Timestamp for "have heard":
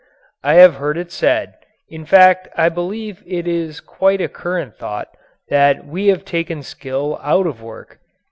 0.55-0.97